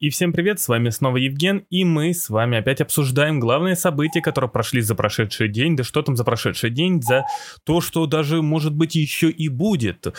[0.00, 4.20] И всем привет, с вами снова Евген, и мы с вами опять обсуждаем главные события,
[4.20, 7.24] которые прошли за прошедший день, да что там за прошедший день, за
[7.62, 10.12] то, что даже, может быть, еще и будет.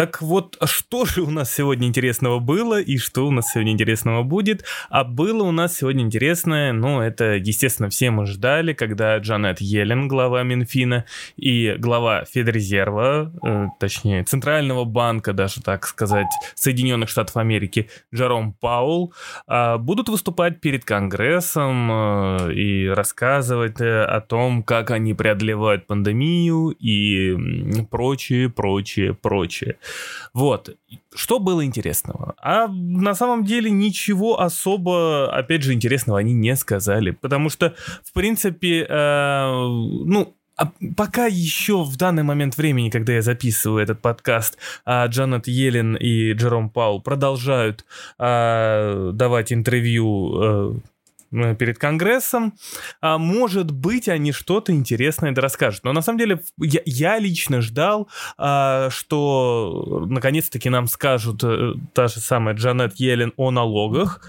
[0.00, 4.22] Так вот, что же у нас сегодня интересного было и что у нас сегодня интересного
[4.22, 4.64] будет?
[4.88, 10.08] А было у нас сегодня интересное, ну, это, естественно, все мы ждали, когда Джанет Йеллен,
[10.08, 11.04] глава Минфина,
[11.36, 19.12] и глава Федрезерва, э, точнее, Центрального банка, даже так сказать, Соединенных Штатов Америки, Джером Паул,
[19.46, 26.70] э, будут выступать перед Конгрессом э, и рассказывать э, о том, как они преодолевают пандемию
[26.70, 27.36] и
[27.90, 29.76] прочее, прочее, прочее.
[30.32, 30.76] Вот.
[31.14, 32.34] Что было интересного?
[32.40, 37.10] А на самом деле ничего особо, опять же, интересного они не сказали.
[37.10, 43.22] Потому что, в принципе, э, ну, а пока еще в данный момент времени, когда я
[43.22, 47.86] записываю этот подкаст, а Джанет Йеллен и Джером Паул продолжают
[48.18, 50.74] а, давать интервью Э,
[51.30, 52.54] перед Конгрессом.
[53.00, 55.84] А может быть, они что-то интересное расскажут.
[55.84, 62.08] Но на самом деле я, я лично ждал, а, что наконец-таки нам скажут а, та
[62.08, 64.20] же самая Джанет Йеллен о налогах.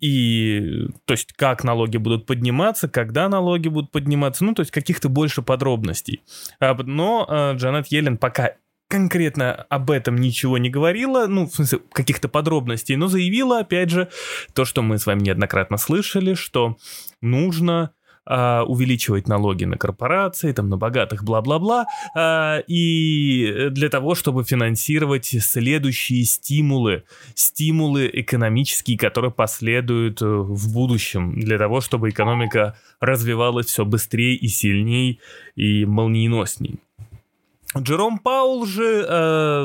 [0.00, 5.08] И, то есть, как налоги будут подниматься, когда налоги будут подниматься, ну, то есть, каких-то
[5.08, 6.22] больше подробностей.
[6.60, 8.52] А, но а, Джанет Йеллен пока
[8.92, 14.10] конкретно об этом ничего не говорила, ну, в смысле, каких-то подробностей, но заявила, опять же,
[14.52, 16.76] то, что мы с вами неоднократно слышали, что
[17.22, 17.92] нужно
[18.26, 25.24] а, увеличивать налоги на корпорации, там, на богатых, бла-бла-бла, а, и для того, чтобы финансировать
[25.24, 33.86] следующие стимулы, стимулы экономические, которые последуют э, в будущем, для того, чтобы экономика развивалась все
[33.86, 35.18] быстрее и сильнее
[35.56, 36.78] и молниеносней.
[37.76, 39.62] Джером Паул же э,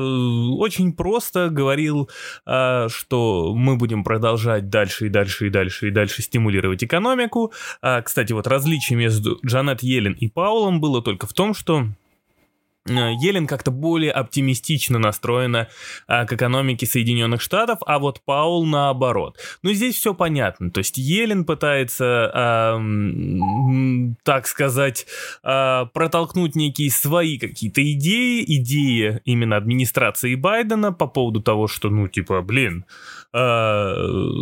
[0.58, 2.10] очень просто говорил,
[2.46, 7.52] э, что мы будем продолжать дальше и дальше и дальше и дальше стимулировать экономику.
[7.82, 12.07] А, кстати, вот различие между Джанет Йеллен и Паулом было только в том, что Э,
[12.88, 15.68] Елен как-то более оптимистично настроена
[16.08, 19.38] а, к экономике Соединенных Штатов, а вот Паул наоборот.
[19.62, 20.72] Ну, здесь все понятно.
[20.72, 22.82] То есть Елен пытается, а,
[24.24, 25.06] так сказать,
[25.44, 32.08] а, протолкнуть некие свои какие-то идеи, идеи именно администрации Байдена по поводу того, что, ну,
[32.08, 32.86] типа, блин,
[33.34, 33.94] а,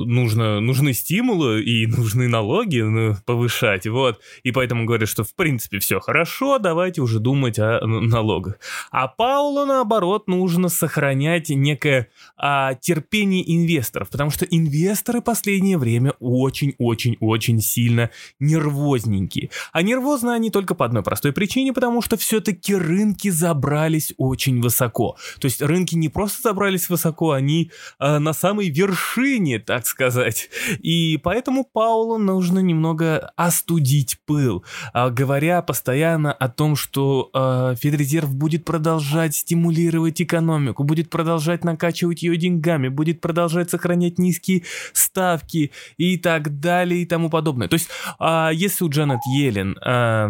[0.05, 4.21] нужно, нужны стимулы и нужны налоги ну, повышать, вот.
[4.43, 8.59] И поэтому говорят, что, в принципе, все хорошо, давайте уже думать о налогах налогах.
[8.91, 17.61] А Паулу, наоборот, нужно сохранять некое а, терпение инвесторов, потому что инвесторы последнее время очень-очень-очень
[17.61, 18.09] сильно
[18.39, 19.49] нервозненькие.
[19.71, 25.17] А нервозны они только по одной простой причине, потому что все-таки рынки забрались очень высоко.
[25.39, 30.49] То есть рынки не просто забрались высоко, они а, на самой вершине, так сказать.
[30.79, 34.63] И поэтому Паулу нужно немного остудить пыл,
[34.93, 41.63] а, говоря постоянно о том, что а, Федрезерв резерв будет продолжать стимулировать экономику, будет продолжать
[41.63, 44.63] накачивать ее деньгами, будет продолжать сохранять низкие
[44.93, 47.67] ставки и так далее и тому подобное.
[47.67, 50.29] То есть, а, если у Джанет Йеллен а,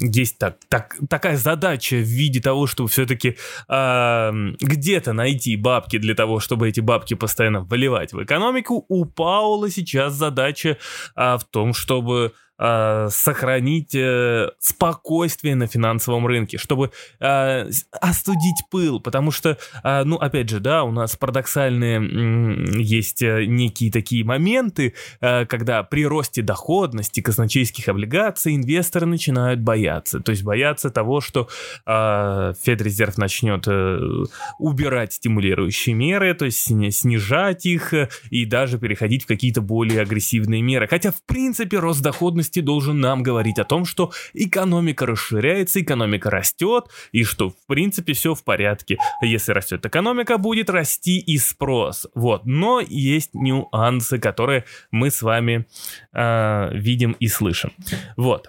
[0.00, 3.36] есть так, так, такая задача в виде того, чтобы все-таки
[3.68, 9.70] а, где-то найти бабки для того, чтобы эти бабки постоянно выливать в экономику, у Паула
[9.70, 10.76] сейчас задача
[11.14, 19.00] а, в том, чтобы э, сохранить э, спокойствие на финансовом рынке, чтобы э, остудить пыл,
[19.00, 24.94] потому что, э, ну, опять же, да, у нас парадоксальные э, есть некие такие моменты,
[25.20, 31.48] э, когда при росте доходности казначейских облигаций инвесторы начинают бояться, то есть бояться того, что
[31.86, 33.98] э, Федрезерв начнет э,
[34.58, 40.62] убирать стимулирующие меры, то есть снижать их э, и даже переходить в какие-то более агрессивные
[40.62, 40.86] меры.
[40.88, 46.30] Хотя, в принципе, рост доходности отчасти должен нам говорить о том, что экономика расширяется, экономика
[46.30, 48.98] растет, и что в принципе все в порядке.
[49.22, 52.06] Если растет экономика, будет расти и спрос.
[52.14, 52.46] Вот.
[52.46, 55.66] Но есть нюансы, которые мы с вами
[56.12, 57.72] э, видим и слышим.
[58.16, 58.48] Вот.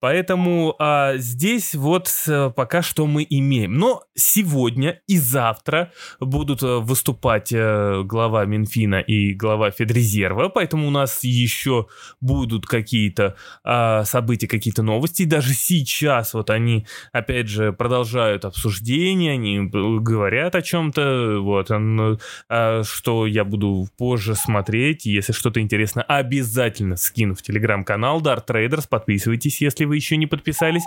[0.00, 3.74] Поэтому а, здесь вот а, пока что мы имеем.
[3.74, 10.90] Но сегодня и завтра будут а, выступать а, глава Минфина и глава Федрезерва, поэтому у
[10.90, 11.86] нас еще
[12.20, 15.22] будут какие-то а, события, какие-то новости.
[15.22, 22.82] И даже сейчас вот они, опять же, продолжают обсуждение, они говорят о чем-то, вот, а,
[22.84, 25.06] что я буду позже смотреть.
[25.06, 30.84] Если что-то интересно, обязательно скину в телеграм-канал Dart Traders, подписывайтесь если вы еще не подписались.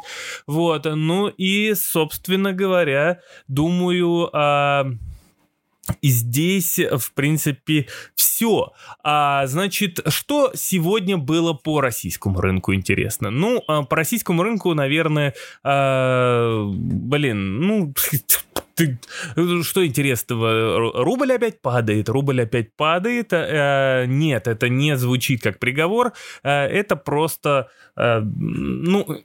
[0.48, 4.86] Вот, ну и, собственно говоря, думаю, а,
[6.01, 8.71] И здесь, в принципе, все.
[9.04, 13.30] А, значит, что сегодня было по российскому рынку, интересно?
[13.31, 15.33] Ну, а, по российскому рынку, наверное,
[15.63, 17.94] а, блин, ну,
[18.75, 18.99] ты,
[19.63, 21.03] что интересного?
[21.03, 23.29] Рубль опять падает, рубль опять падает.
[23.31, 26.13] А, нет, это не звучит как приговор.
[26.43, 29.23] А, это просто, а, ну,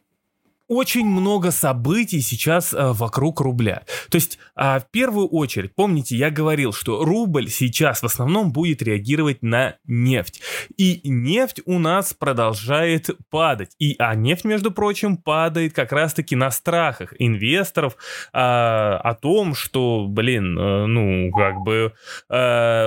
[0.68, 3.82] очень много событий сейчас э, вокруг рубля.
[4.10, 8.82] То есть, э, в первую очередь, помните, я говорил, что рубль сейчас в основном будет
[8.82, 10.40] реагировать на нефть.
[10.76, 13.70] И нефть у нас продолжает падать.
[13.78, 17.96] И, а нефть, между прочим, падает как раз-таки на страхах инвесторов
[18.32, 21.94] э, о том, что, блин, э, ну, как бы
[22.30, 22.86] э,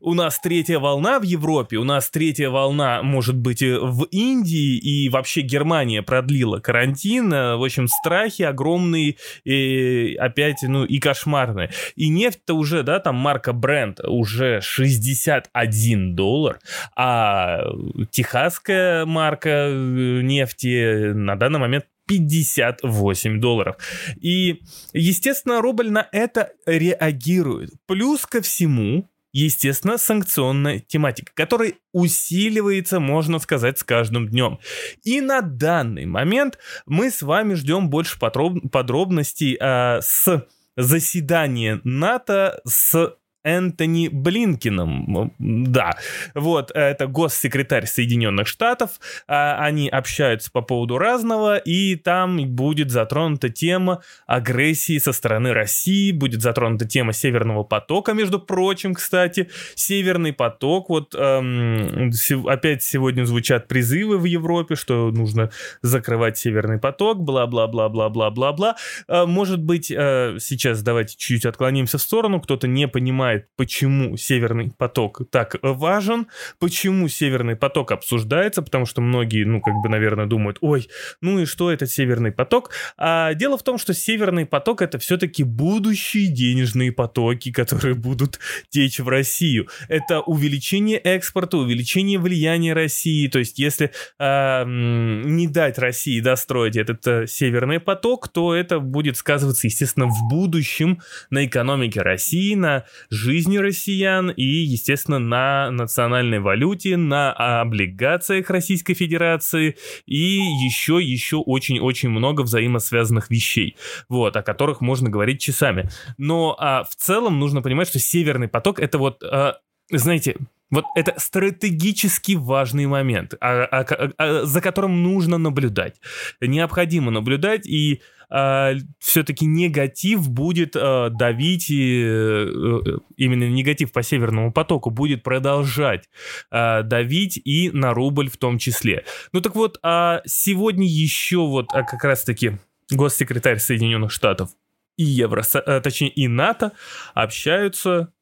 [0.00, 5.08] у нас третья волна в Европе, у нас третья волна, может быть, в Индии, и
[5.10, 11.70] вообще Германия продлила было карантин, э, в общем, страхи огромные, и опять, ну, и кошмарные.
[11.96, 16.58] И нефть-то уже, да, там марка Brent уже 61 доллар,
[16.96, 17.64] а
[18.10, 23.76] техасская марка э, нефти на данный момент 58 долларов.
[24.20, 24.60] И,
[24.92, 27.70] естественно, рубль на это реагирует.
[27.86, 29.08] Плюс ко всему,
[29.40, 34.58] естественно, санкционная тематика, которая усиливается, можно сказать, с каждым днем.
[35.02, 40.46] И на данный момент мы с вами ждем больше подробностей э, с
[40.76, 45.32] заседания НАТО с Энтони Блинкином.
[45.38, 45.96] Да,
[46.34, 48.92] вот, это госсекретарь Соединенных Штатов.
[49.28, 56.12] А, они общаются по поводу разного, и там будет затронута тема агрессии со стороны России,
[56.12, 59.50] будет затронута тема Северного потока, между прочим, кстати.
[59.74, 62.10] Северный поток, вот эм,
[62.46, 65.50] опять сегодня звучат призывы в Европе, что нужно
[65.82, 68.76] закрывать Северный поток, бла-бла-бла-бла-бла-бла-бла.
[69.08, 74.16] Э, может быть, э, сейчас давайте чуть-чуть отклонимся в сторону, кто-то не понимает, понимает, почему
[74.16, 76.26] Северный поток так важен,
[76.58, 80.88] почему Северный поток обсуждается, потому что многие, ну, как бы, наверное, думают, ой,
[81.20, 82.70] ну и что этот Северный поток?
[82.96, 88.38] А дело в том, что Северный поток это все-таки будущие денежные потоки, которые будут
[88.68, 89.68] течь в Россию.
[89.88, 93.28] Это увеличение экспорта, увеличение влияния России.
[93.28, 99.16] То есть, если э, не дать России достроить этот э, Северный поток, то это будет
[99.16, 106.96] сказываться, естественно, в будущем на экономике России, на жизни россиян и, естественно, на национальной валюте,
[106.96, 109.76] на облигациях Российской Федерации
[110.06, 113.76] и еще, еще очень-очень много взаимосвязанных вещей,
[114.08, 115.88] вот, о которых можно говорить часами.
[116.18, 119.58] Но а, в целом нужно понимать, что Северный поток это вот, а,
[119.90, 120.36] знаете,
[120.70, 126.00] вот это стратегически важный момент, а, а, а, за которым нужно наблюдать.
[126.40, 132.80] Необходимо наблюдать, и э, все-таки негатив будет э, давить, и, э,
[133.16, 136.08] именно негатив по Северному потоку будет продолжать
[136.50, 139.04] э, давить и на рубль в том числе.
[139.32, 142.58] Ну так вот, а сегодня еще вот а как раз-таки
[142.90, 144.50] госсекретарь Соединенных Штатов
[144.96, 146.72] и Евро, э, точнее и НАТО
[147.14, 148.12] общаются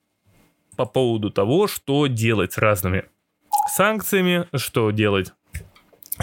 [0.76, 3.04] по поводу того, что делать с разными
[3.74, 5.32] санкциями, что делать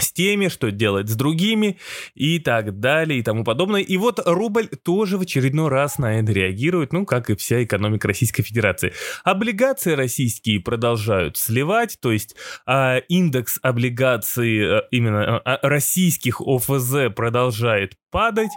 [0.00, 1.78] с теми, что делать с другими
[2.14, 3.80] и так далее и тому подобное.
[3.80, 8.08] И вот рубль тоже в очередной раз на это реагирует, ну, как и вся экономика
[8.08, 8.92] Российской Федерации.
[9.24, 12.36] Облигации российские продолжают сливать, то есть
[12.66, 18.50] а, индекс облигаций а, именно а, российских ОФЗ продолжает падать,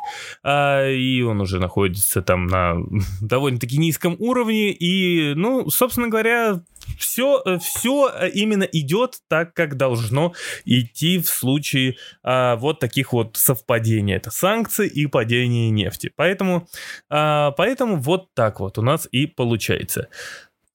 [0.43, 2.77] а, и он уже находится там на
[3.21, 6.61] довольно-таки низком уровне, и, ну, собственно говоря,
[6.97, 10.33] все, все именно идет так, как должно
[10.65, 14.15] идти в случае а, вот таких вот совпадений.
[14.15, 16.11] Это санкции и падение нефти.
[16.15, 16.67] Поэтому,
[17.09, 20.09] а, поэтому вот так вот у нас и получается.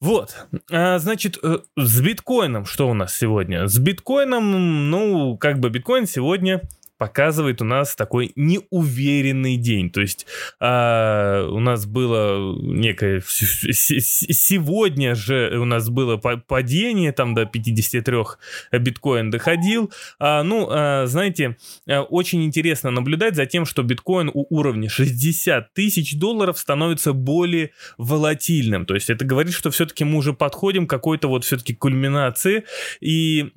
[0.00, 3.66] Вот, а, значит, э, с биткоином что у нас сегодня?
[3.66, 6.62] С биткоином, ну, как бы биткоин сегодня
[6.98, 9.90] показывает у нас такой неуверенный день.
[9.90, 10.26] То есть
[10.60, 13.22] э, у нас было некое...
[13.24, 18.16] Сегодня же у нас было падение, там до 53
[18.72, 19.92] биткоин доходил.
[20.18, 25.72] А, ну, а, знаете, э, очень интересно наблюдать за тем, что биткоин у уровня 60
[25.72, 28.86] тысяч долларов становится более волатильным.
[28.86, 32.64] То есть это говорит, что все-таки мы уже подходим к какой-то вот все-таки кульминации,
[33.00, 33.52] и,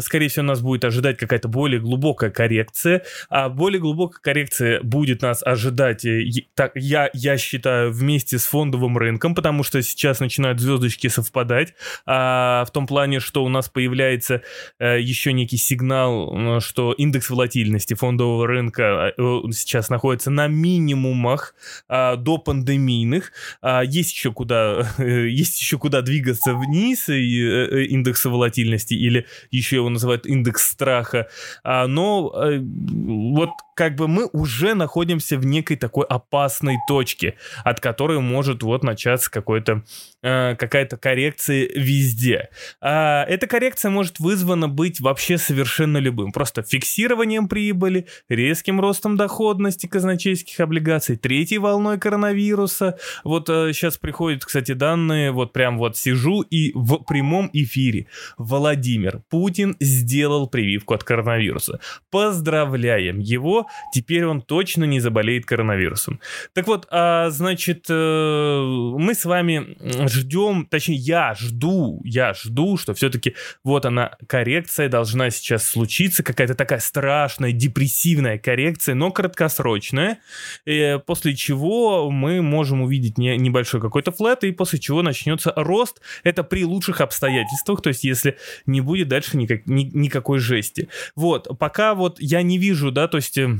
[0.00, 3.02] скорее всего, нас будет ожидать какая-то более глубокая коррекция коррекция.
[3.28, 6.24] А более глубокая коррекция будет нас ожидать, э,
[6.54, 11.74] так, я, я считаю, вместе с фондовым рынком, потому что сейчас начинают звездочки совпадать.
[12.06, 14.42] А, в том плане, что у нас появляется
[14.78, 19.12] а, еще некий сигнал, что индекс волатильности фондового рынка
[19.52, 21.54] сейчас находится на минимумах
[21.88, 23.32] а, до пандемийных.
[23.62, 29.76] А, есть еще куда, есть еще куда двигаться вниз и, э, индекса волатильности или еще
[29.76, 31.28] его называют индекс страха.
[31.62, 37.80] А, но э, вот как бы мы уже находимся в некой такой опасной точке, от
[37.80, 39.84] которой может вот начаться какой-то
[40.24, 42.48] какая-то коррекция везде.
[42.80, 46.32] А, эта коррекция может вызвана быть вообще совершенно любым.
[46.32, 52.98] Просто фиксированием прибыли, резким ростом доходности казначейских облигаций, третьей волной коронавируса.
[53.22, 58.06] Вот э, сейчас приходят, кстати, данные, вот прям вот сижу и в прямом эфире.
[58.38, 61.80] Владимир Путин сделал прививку от коронавируса.
[62.10, 66.20] Поздравляем его теперь он точно не заболеет коронавирусом.
[66.52, 68.60] Так вот, а, значит, э,
[68.98, 69.76] мы с вами
[70.14, 76.54] ждем, точнее, я жду, я жду, что все-таки вот она, коррекция должна сейчас случиться, какая-то
[76.54, 80.18] такая страшная, депрессивная коррекция, но краткосрочная,
[80.64, 86.00] и после чего мы можем увидеть не, небольшой какой-то флет, и после чего начнется рост.
[86.22, 90.88] Это при лучших обстоятельствах, то есть если не будет дальше никак, ни, никакой жести.
[91.16, 93.58] Вот, пока вот я не вижу, да, то есть э,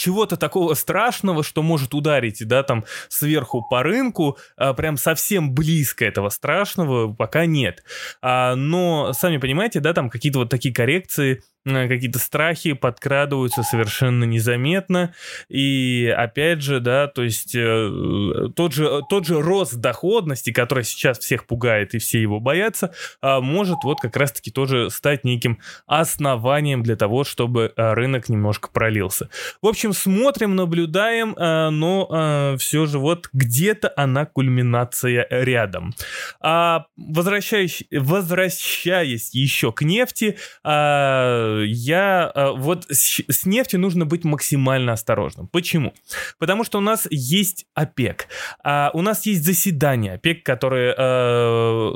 [0.00, 6.06] чего-то такого страшного, что может ударить, да, там сверху по рынку, а, прям совсем близко
[6.06, 7.84] этого страшного пока нет.
[8.22, 15.14] А, но, сами понимаете, да, там какие-то вот такие коррекции, какие-то страхи подкрадываются совершенно незаметно.
[15.48, 21.18] И опять же, да, то есть э, тот, же, тот же рост доходности, который сейчас
[21.18, 26.82] всех пугает и все его боятся, э, может вот как раз-таки тоже стать неким основанием
[26.82, 29.28] для того, чтобы э, рынок немножко пролился.
[29.60, 35.94] В общем, смотрим, наблюдаем, э, но э, все же вот где-то она кульминация рядом.
[36.40, 44.92] А возвращаясь, возвращаясь еще к нефти, э, я э, вот с, нефтью нужно быть максимально
[44.92, 45.48] осторожным.
[45.48, 45.92] Почему?
[46.38, 48.28] Потому что у нас есть ОПЕК,
[48.62, 51.92] а у нас есть заседание ОПЕК, которое э,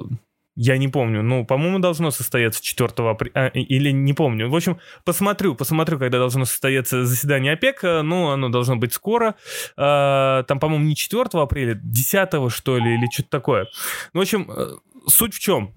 [0.57, 4.49] я не помню, ну, по-моему, должно состояться 4 апреля, а, или не помню.
[4.49, 9.35] В общем, посмотрю, посмотрю, когда должно состояться заседание ОПЕК, ну, оно должно быть скоро.
[9.77, 13.67] Там, по-моему, не 4 апреля, 10 что ли, или что-то такое.
[14.13, 14.77] Ну, в общем, э,
[15.09, 15.75] суть в чем?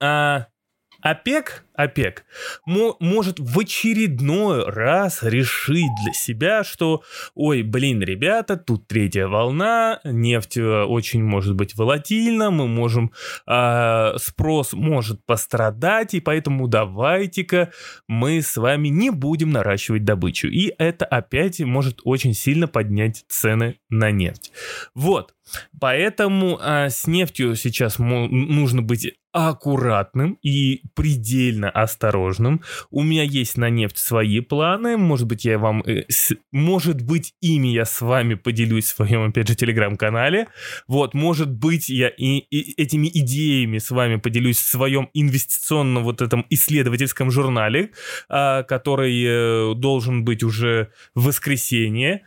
[0.00, 0.46] А,
[1.02, 2.24] ОПЕК, ОПЕК
[2.64, 7.02] может в очередной раз решить для себя, что,
[7.34, 13.12] ой, блин, ребята, тут третья волна, нефть э, очень может быть волатильна, мы можем,
[13.46, 17.72] э, спрос может пострадать, и поэтому давайте-ка
[18.06, 20.48] мы с вами не будем наращивать добычу.
[20.48, 24.52] И это опять может очень сильно поднять цены на нефть.
[24.94, 25.34] Вот.
[25.80, 32.62] Поэтому а, с нефтью сейчас нужно быть аккуратным и предельно осторожным.
[32.90, 34.96] У меня есть на нефть свои планы.
[34.96, 35.82] Может быть, я вам...
[35.82, 36.04] Э,
[36.52, 40.48] может быть, ими я с вами поделюсь в своем, опять же, телеграм-канале.
[40.86, 46.20] Вот, может быть, я и, и этими идеями с вами поделюсь в своем инвестиционном вот
[46.20, 47.90] этом исследовательском журнале,
[48.28, 52.22] а, который э, должен быть уже в воскресенье.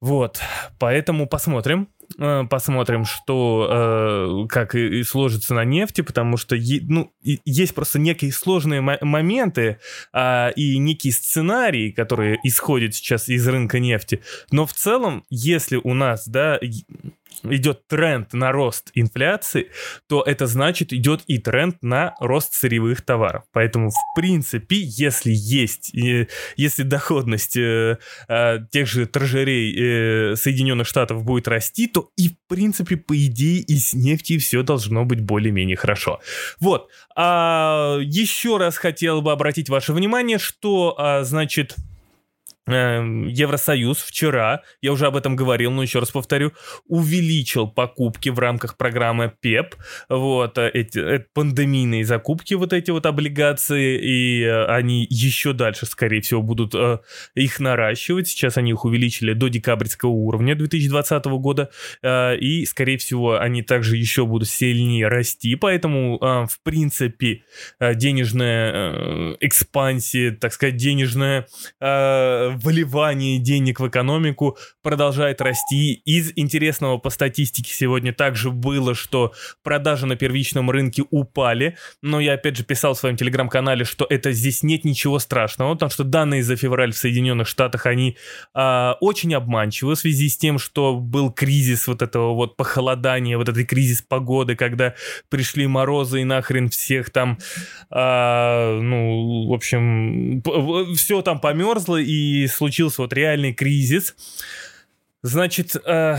[0.00, 0.40] Вот,
[0.78, 1.88] поэтому посмотрим.
[2.16, 8.32] Э, посмотрим, что э, как и, сложится на нефти, потому что ну, есть просто некие
[8.32, 9.78] сложные моменты
[10.12, 14.22] э, и некие сценарии, которые исходят сейчас из рынка нефти.
[14.50, 16.58] Но в целом, если у нас, да,
[17.44, 19.70] идет тренд на рост инфляции,
[20.08, 23.44] то это значит идет и тренд на рост сырьевых товаров.
[23.52, 25.92] Поэтому, в принципе, если есть,
[26.56, 32.36] если доходность э, э, тех же торжерей э, Соединенных Штатов будет расти, то и, в
[32.48, 36.20] принципе, по идее, и с нефтью все должно быть более-менее хорошо.
[36.60, 36.88] Вот.
[37.16, 41.76] А, еще раз хотел бы обратить ваше внимание, что, а, значит,
[42.68, 46.52] Евросоюз вчера, я уже об этом говорил, но еще раз повторю,
[46.86, 49.76] увеличил покупки в рамках программы ПЕП,
[50.08, 55.86] вот, э, эти, эти пандемийные закупки, вот эти вот облигации, и э, они еще дальше,
[55.86, 56.98] скорее всего, будут э,
[57.34, 61.70] их наращивать, сейчас они их увеличили до декабрьского уровня 2020 года,
[62.02, 67.42] э, и, скорее всего, они также еще будут сильнее расти, поэтому, э, в принципе,
[67.80, 71.46] э, денежная э, экспансия, так сказать, денежная
[71.80, 75.94] э, вливание денег в экономику продолжает расти.
[76.04, 82.34] Из интересного по статистике сегодня также было, что продажи на первичном рынке упали, но я
[82.34, 86.42] опять же писал в своем телеграм-канале, что это здесь нет ничего страшного, потому что данные
[86.42, 88.16] за февраль в Соединенных Штатах, они
[88.54, 93.48] э, очень обманчивы в связи с тем, что был кризис вот этого вот похолодания, вот
[93.48, 94.94] этот кризис погоды, когда
[95.28, 97.38] пришли морозы и нахрен всех там,
[97.90, 100.42] э, ну, в общем,
[100.94, 104.14] все там померзло и случился вот реальный кризис.
[105.22, 106.18] Значит, э,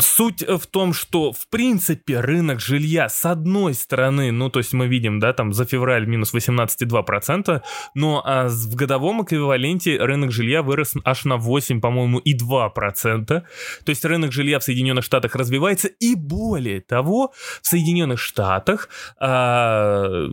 [0.00, 4.86] Суть в том, что в принципе рынок жилья с одной стороны, ну то есть мы
[4.86, 7.62] видим, да, там за февраль минус 18,2%,
[7.94, 13.24] но а в годовом эквиваленте рынок жилья вырос аж на 8, по-моему, и 2%.
[13.26, 13.44] То
[13.86, 20.28] есть рынок жилья в Соединенных Штатах развивается, и более того, в Соединенных Штатах а,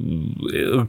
[0.54, 0.86] э,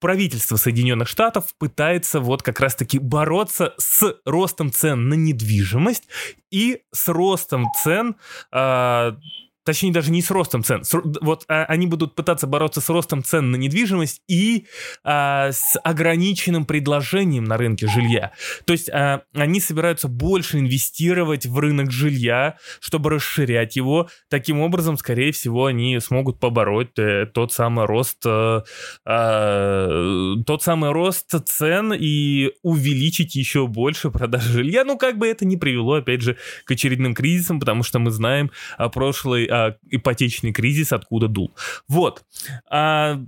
[0.00, 6.08] правительство Соединенных Штатов пытается вот как раз-таки бороться с ростом цен на недвижимость
[6.50, 8.16] и с ростом цен
[8.52, 9.12] э,
[9.64, 13.22] точнее даже не с ростом цен, с, вот а, они будут пытаться бороться с ростом
[13.22, 14.66] цен на недвижимость и
[15.04, 18.32] а, с ограниченным предложением на рынке жилья.
[18.64, 24.08] То есть а, они собираются больше инвестировать в рынок жилья, чтобы расширять его.
[24.28, 28.62] Таким образом, скорее всего, они смогут побороть э, тот самый рост, э,
[29.06, 34.84] э, тот самый рост цен и увеличить еще больше продаж жилья.
[34.84, 38.50] Ну, как бы это не привело, опять же, к очередным кризисам, потому что мы знаем
[38.78, 41.52] о прошлой а, ипотечный кризис откуда дул.
[41.88, 42.24] Вот.
[42.70, 43.20] А,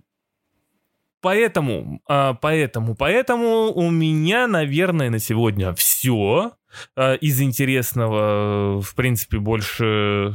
[1.20, 6.52] поэтому, а, поэтому, поэтому у меня, наверное, на сегодня все.
[6.96, 10.34] А, из интересного, в принципе, больше,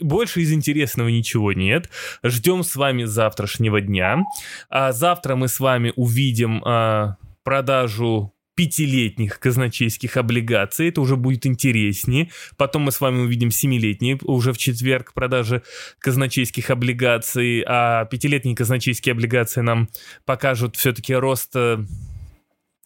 [0.00, 1.90] больше из интересного ничего нет.
[2.22, 4.24] Ждем с вами завтрашнего дня.
[4.70, 6.62] А завтра мы с вами увидим
[7.42, 12.28] продажу пятилетних казначейских облигаций, это уже будет интереснее.
[12.56, 15.62] Потом мы с вами увидим семилетние уже в четверг продажи
[16.00, 19.88] казначейских облигаций, а пятилетние казначейские облигации нам
[20.24, 21.84] покажут все-таки рост э,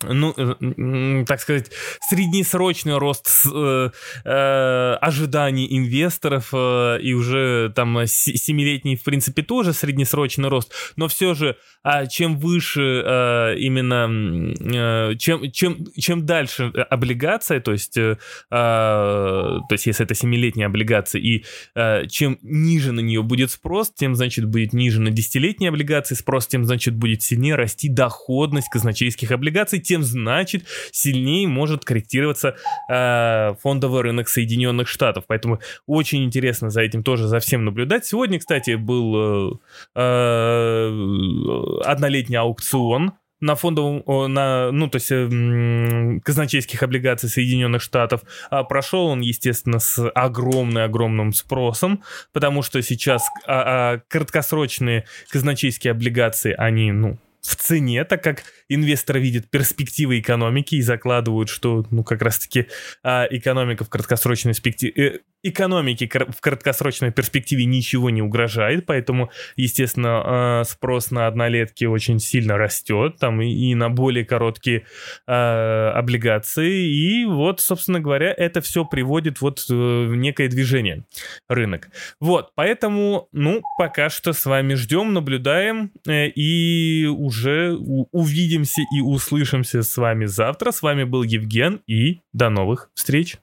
[0.03, 1.71] ну, э, так сказать,
[2.09, 3.91] среднесрочный рост э,
[4.25, 11.35] э, ожиданий инвесторов э, и уже там семилетний, в принципе, тоже среднесрочный рост, но все
[11.35, 18.19] же, а чем выше э, именно, э, чем, чем, чем дальше облигация, то есть, э,
[18.51, 21.45] а, то есть если это семилетняя облигация, и
[21.75, 26.47] э, чем ниже на нее будет спрос, тем, значит, будет ниже на десятилетние облигации спрос,
[26.47, 32.57] тем, значит, будет сильнее расти доходность казначейских облигаций, тем значит сильнее может корректироваться
[32.89, 35.25] э, фондовый рынок Соединенных Штатов.
[35.27, 38.07] Поэтому очень интересно за этим тоже за всем наблюдать.
[38.07, 39.61] Сегодня, кстати, был
[39.95, 48.23] э, э, однолетний аукцион на фондовом, на, ну, то есть э, казначейских облигаций Соединенных Штатов.
[48.49, 52.03] А прошел он, естественно, с огромным-огромным спросом,
[52.33, 59.21] потому что сейчас а, а, краткосрочные казначейские облигации, они, ну, в цене, так как инвесторы
[59.21, 62.69] видят перспективы экономики и закладывают, что, ну, как раз-таки
[63.03, 70.23] а, экономика в краткосрочной перспективе, э, экономике в краткосрочной перспективе ничего не угрожает, поэтому, естественно,
[70.25, 74.85] а, спрос на однолетки очень сильно растет, там и, на более короткие
[75.27, 81.05] а, облигации, и вот, собственно говоря, это все приводит вот э, в некое движение
[81.49, 81.91] рынок.
[82.21, 89.83] Вот, поэтому, ну, пока что с вами ждем, наблюдаем э, и уже увидимся и услышимся
[89.83, 90.71] с вами завтра.
[90.71, 93.37] С вами был Евген и до новых встреч.